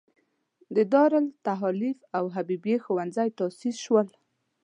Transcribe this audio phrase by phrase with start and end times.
[0.75, 4.07] د دارالتالیف او حبیبې ښوونځی تاسیس شول.